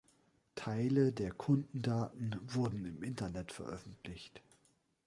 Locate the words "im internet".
2.85-3.51